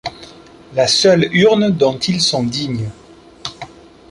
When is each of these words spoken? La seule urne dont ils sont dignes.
La 0.73 0.87
seule 0.87 1.27
urne 1.31 1.69
dont 1.69 1.99
ils 1.99 2.21
sont 2.21 2.41
dignes. 2.43 2.89